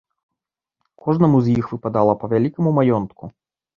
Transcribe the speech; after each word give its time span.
Кожнаму 1.03 1.37
з 1.47 1.55
іх 1.63 1.69
выпадала 1.75 2.13
па 2.23 2.33
вялікаму 2.35 2.69
маёнтку. 2.79 3.23